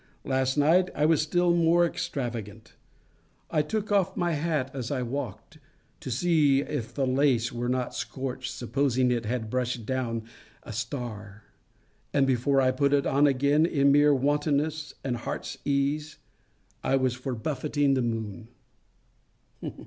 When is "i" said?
0.95-1.05, 3.51-3.61, 4.89-5.03, 12.61-12.71, 16.83-16.95